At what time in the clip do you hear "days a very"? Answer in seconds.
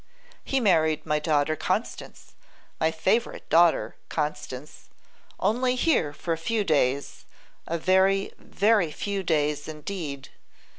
6.63-8.33